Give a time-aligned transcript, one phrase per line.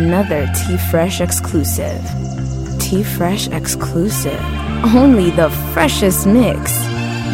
[0.00, 2.00] another T Fresh exclusive.
[2.78, 4.40] T Fresh exclusive.
[4.96, 6.72] Only the freshest mix.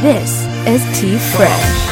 [0.02, 1.85] This is T Fresh.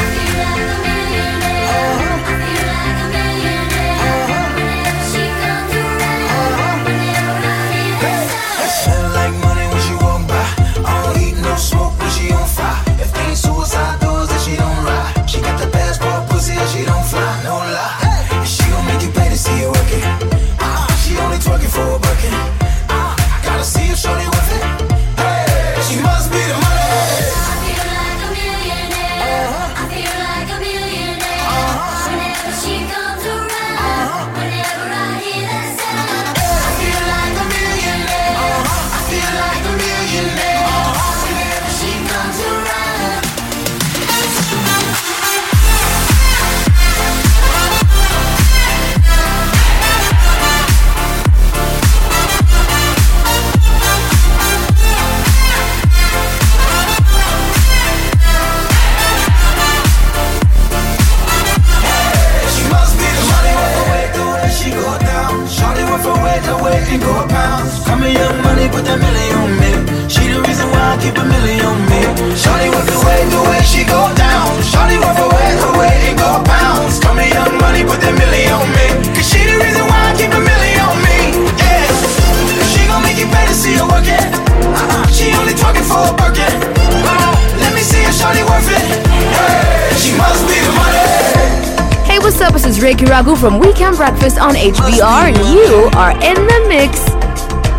[92.85, 97.01] Ricky Ragu from Weekend Breakfast on HBR, and you are in the mix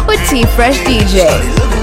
[0.07, 1.74] with T Fresh DJ.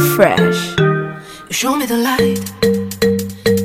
[0.00, 0.78] Fresh.
[0.78, 2.40] You show me the light.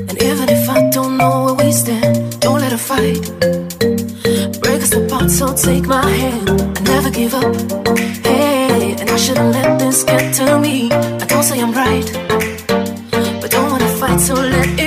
[0.09, 3.23] And even if I don't know where we stand, don't let it fight.
[4.61, 6.49] Break us apart, so take my hand.
[6.77, 7.55] I never give up.
[8.23, 10.91] Hey, and I shouldn't let this get to me.
[10.91, 12.05] I don't say I'm right,
[13.41, 14.84] but don't wanna fight, so let it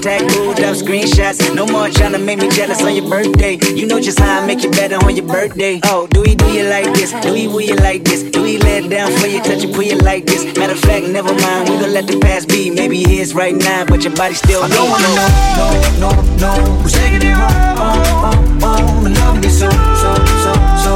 [0.00, 1.54] hashtag moved up screenshots.
[1.54, 3.58] No more trying to make me jealous on your birthday.
[3.74, 5.80] You know just how I make you better on your birthday.
[5.84, 7.12] Oh, do we do you like this?
[7.22, 8.22] Do we will you like this?
[8.22, 10.44] Do we let it down for you, touch you, pull you like this?
[10.56, 11.68] Matter of fact, never mind.
[11.68, 12.70] We gon' let the past be.
[12.70, 15.28] Maybe it's right now, but your body still I don't wanna know,
[15.58, 16.52] no, no, no.
[16.82, 19.06] Who's taking you home, home, home, home?
[19.06, 20.14] I'm loving you so, so,
[20.44, 20.52] so,
[20.84, 20.94] so.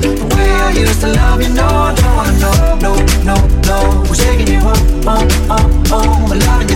[0.00, 2.92] The way I used to love you, no, I don't wanna know, no,
[3.24, 3.78] no, no.
[4.06, 4.54] Who's taking oh, oh, oh.
[4.54, 6.32] you home, home, home, home?
[6.32, 6.67] I'm loving you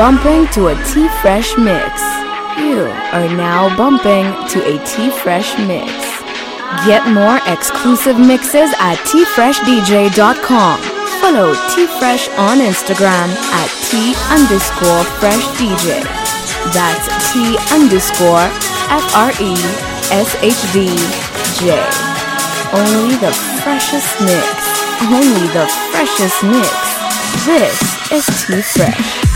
[0.00, 2.00] Bumping to a T Fresh mix.
[2.56, 5.92] You are now bumping to a T Fresh mix.
[6.88, 10.80] Get more exclusive mixes at tfreshdj.com.
[11.20, 13.28] Follow T Fresh on Instagram
[13.60, 16.00] at T underscore Fresh DJ.
[16.72, 18.48] That's T underscore
[18.88, 19.52] F R E
[20.16, 20.88] S H D
[21.60, 21.76] J.
[22.72, 24.48] Only the freshest mix.
[25.12, 26.72] Only the freshest mix.
[27.44, 27.76] This
[28.10, 29.29] is T Fresh.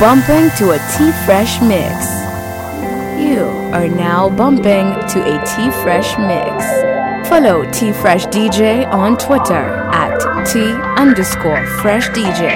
[0.00, 1.92] bumping to a T Fresh mix.
[3.20, 3.44] You
[3.76, 7.28] are now bumping to a T Fresh mix.
[7.28, 12.48] Follow T Fresh DJ on Twitter at T underscore Fresh DJ.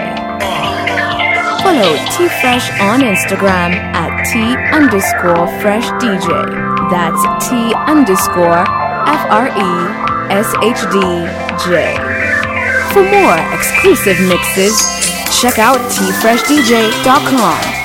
[1.61, 4.41] Follow T Fresh on Instagram at T
[4.73, 6.33] underscore Fresh DJ.
[6.89, 8.65] That's T underscore
[9.05, 9.73] F R E
[10.33, 10.99] S H D
[11.69, 11.93] J.
[12.95, 15.05] For more exclusive mixes,
[15.41, 17.84] Check out tfreshdj.com.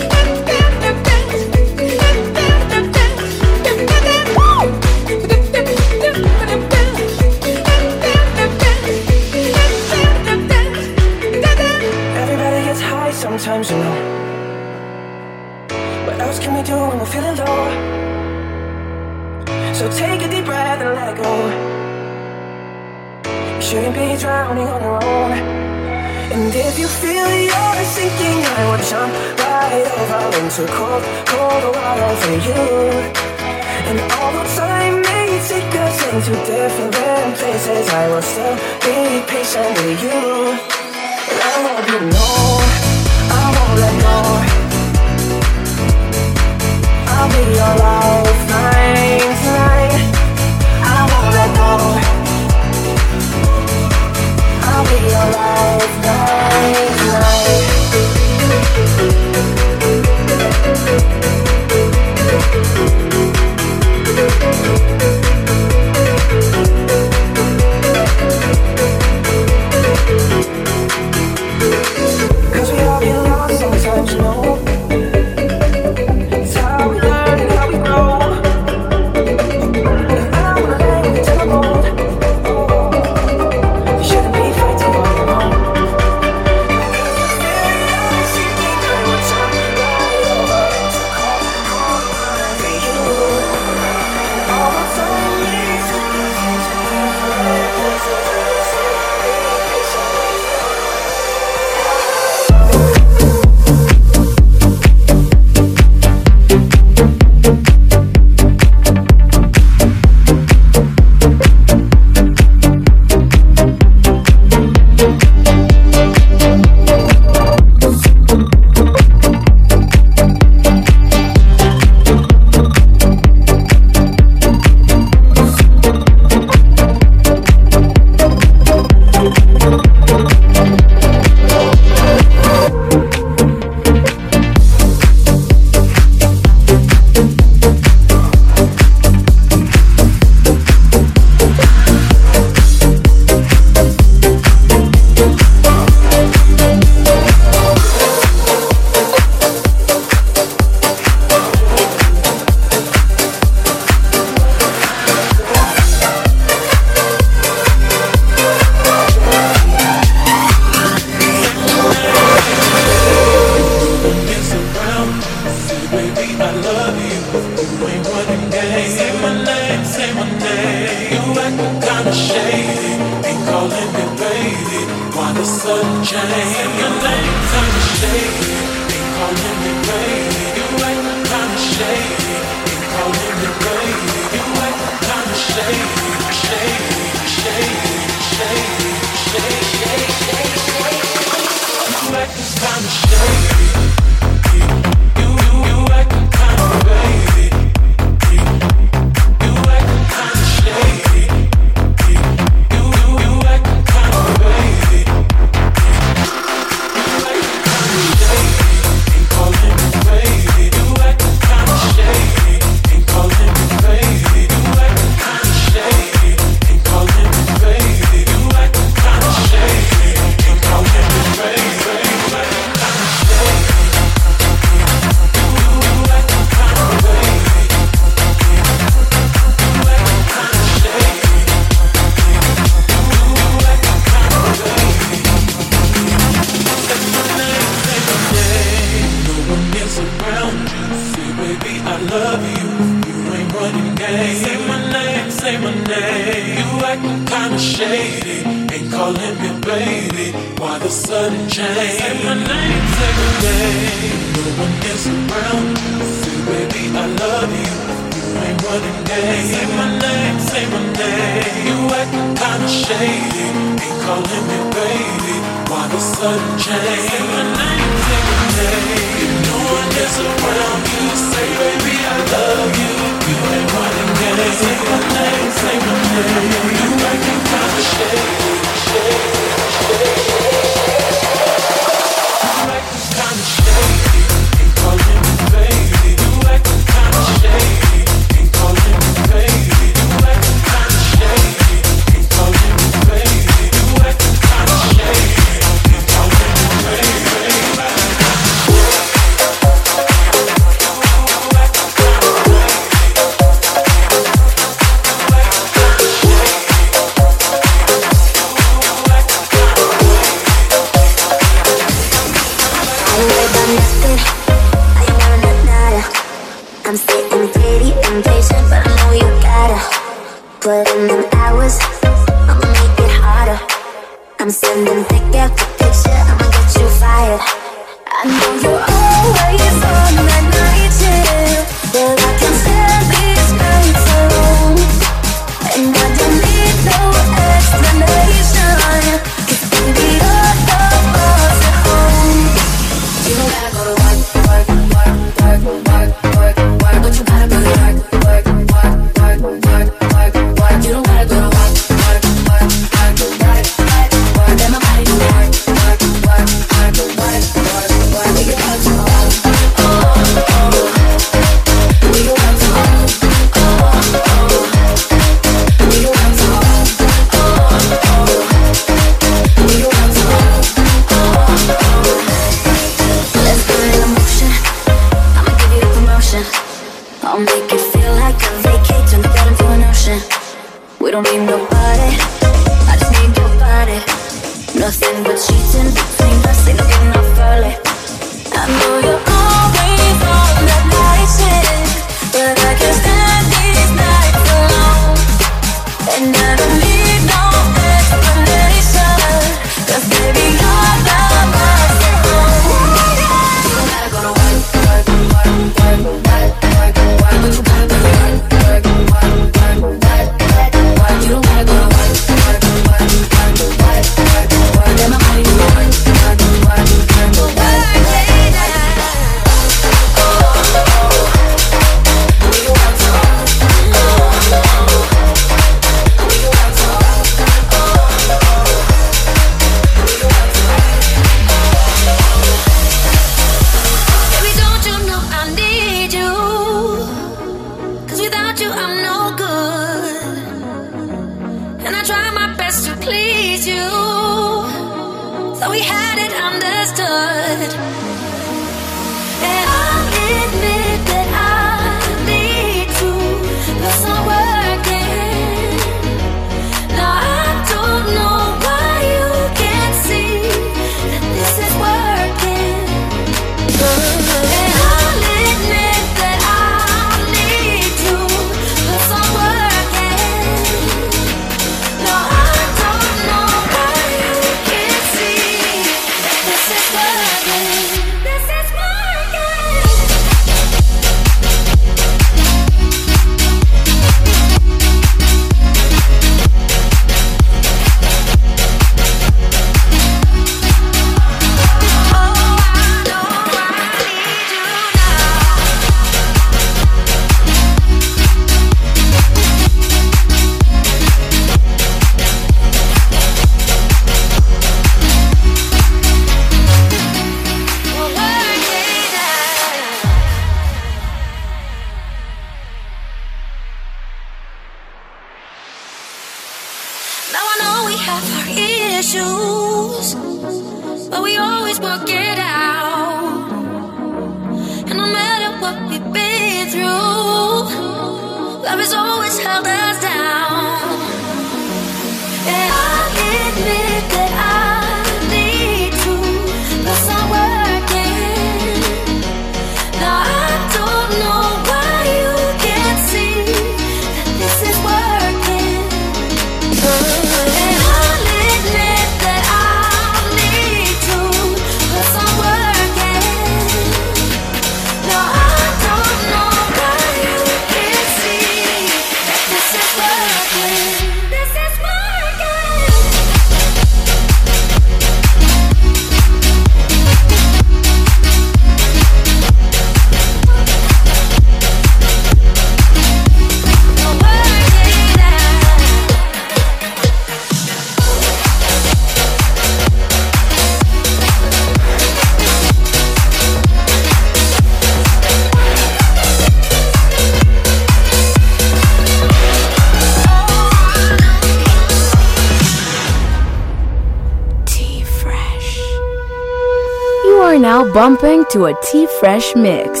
[597.92, 600.00] bumping to a T Fresh mix.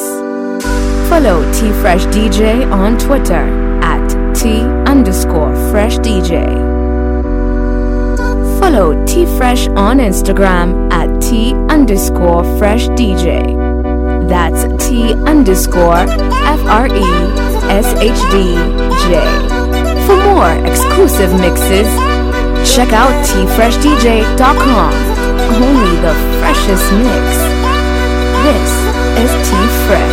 [1.08, 3.44] Follow T Fresh DJ on Twitter
[3.82, 6.46] at T underscore Fresh DJ.
[8.60, 13.56] Follow T Fresh on Instagram at T underscore Fresh DJ.
[14.28, 17.10] That's T underscore F R E
[17.70, 18.54] S H D
[19.08, 19.20] J.
[20.06, 21.88] For more exclusive mixes,
[22.74, 24.92] check out tfreshdj.com.
[25.50, 27.59] Only the freshest mix.
[28.42, 28.72] This
[29.18, 29.54] is T
[29.86, 30.09] Fresh.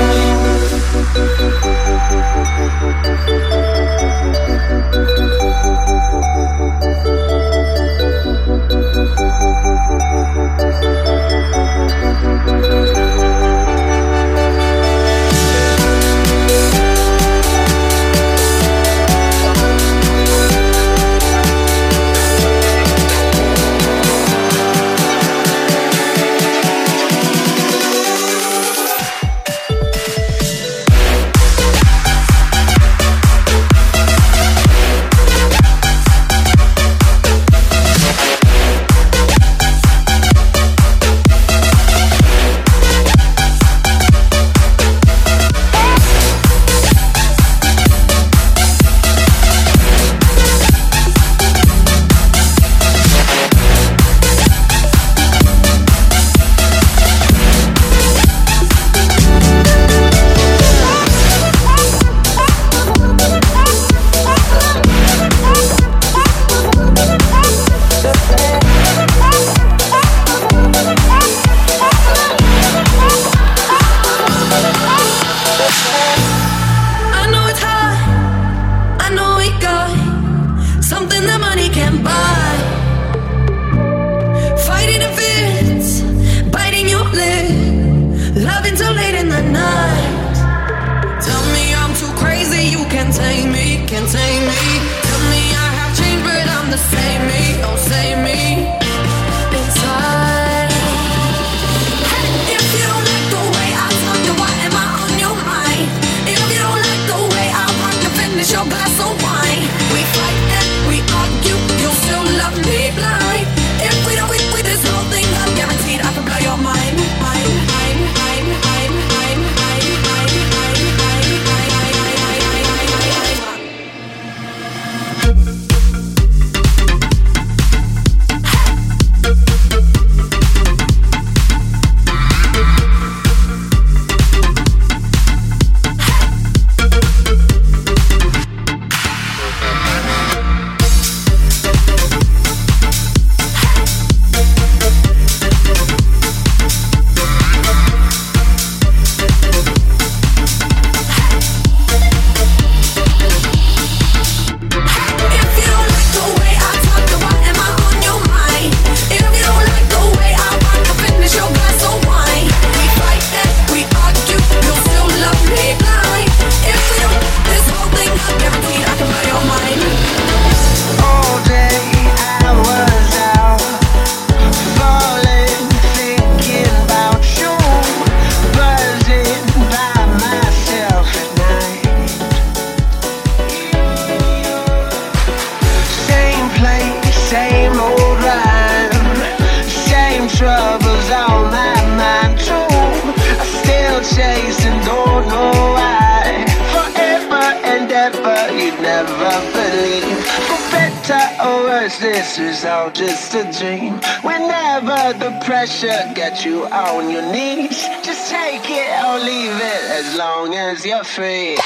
[205.13, 207.87] the pressure get you on your knees.
[208.03, 211.57] Just take it or leave it as long as you're free.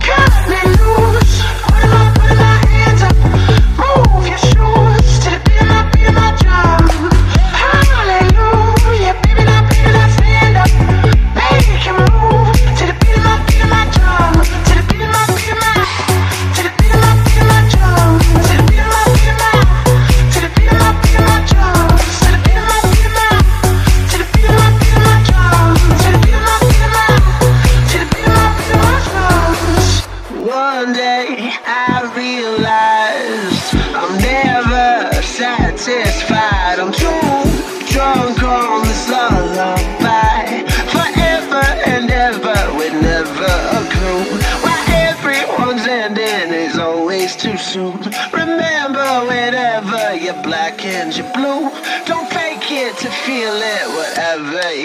[0.00, 2.01] Cut me loose.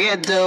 [0.08, 0.47] had to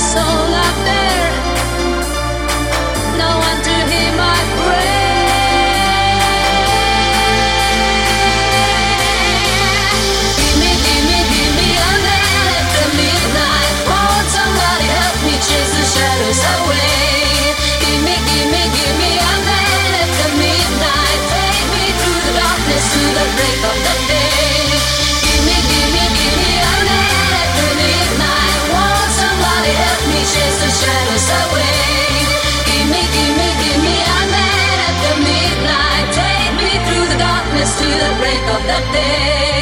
[0.00, 1.19] soul out there.
[38.92, 39.59] Break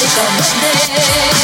[0.00, 1.39] Monday, come Monday.